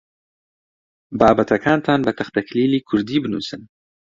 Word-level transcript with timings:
بابەتەکانتان 1.19 1.99
بە 2.05 2.11
تەختەکلیلی 2.17 2.85
کوردی 2.87 3.17
بنووسن. 3.23 3.61